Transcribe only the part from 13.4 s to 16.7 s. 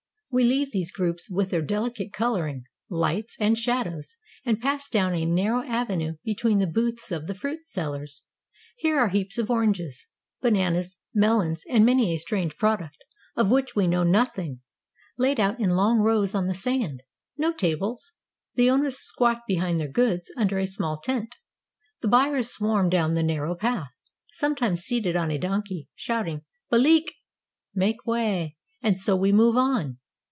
which we know nothing, laid out in long rows on the